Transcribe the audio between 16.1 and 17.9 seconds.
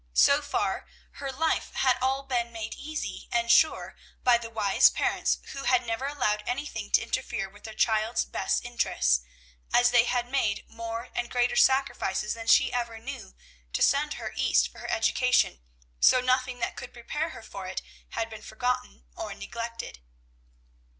nothing that could prepare her for it